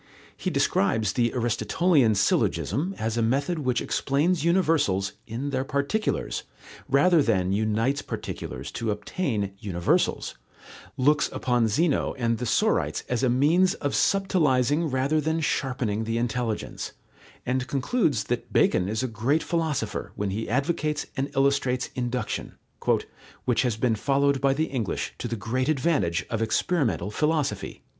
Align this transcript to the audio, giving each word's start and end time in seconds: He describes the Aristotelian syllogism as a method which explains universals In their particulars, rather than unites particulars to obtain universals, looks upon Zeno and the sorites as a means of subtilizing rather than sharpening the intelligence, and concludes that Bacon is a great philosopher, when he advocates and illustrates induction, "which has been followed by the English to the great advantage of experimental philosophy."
He 0.35 0.49
describes 0.49 1.13
the 1.13 1.31
Aristotelian 1.35 2.15
syllogism 2.15 2.95
as 2.97 3.17
a 3.17 3.21
method 3.21 3.59
which 3.59 3.81
explains 3.81 4.43
universals 4.43 5.13
In 5.27 5.51
their 5.51 5.63
particulars, 5.63 6.41
rather 6.89 7.21
than 7.21 7.51
unites 7.53 8.01
particulars 8.01 8.71
to 8.71 8.89
obtain 8.89 9.51
universals, 9.59 10.33
looks 10.97 11.29
upon 11.31 11.67
Zeno 11.67 12.15
and 12.15 12.39
the 12.39 12.47
sorites 12.47 13.03
as 13.09 13.21
a 13.21 13.29
means 13.29 13.75
of 13.75 13.93
subtilizing 13.93 14.89
rather 14.91 15.21
than 15.21 15.39
sharpening 15.39 16.05
the 16.05 16.17
intelligence, 16.17 16.93
and 17.45 17.67
concludes 17.67 18.23
that 18.23 18.51
Bacon 18.51 18.89
is 18.89 19.03
a 19.03 19.07
great 19.07 19.43
philosopher, 19.43 20.13
when 20.15 20.31
he 20.31 20.49
advocates 20.49 21.05
and 21.15 21.29
illustrates 21.35 21.91
induction, 21.93 22.53
"which 23.45 23.61
has 23.61 23.77
been 23.77 23.93
followed 23.93 24.41
by 24.41 24.55
the 24.55 24.65
English 24.65 25.13
to 25.19 25.27
the 25.27 25.35
great 25.35 25.69
advantage 25.69 26.25
of 26.31 26.41
experimental 26.41 27.11
philosophy." 27.11 27.83